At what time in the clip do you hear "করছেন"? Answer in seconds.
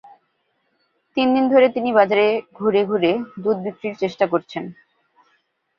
4.27-4.63